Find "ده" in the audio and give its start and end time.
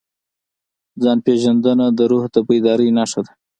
3.25-3.31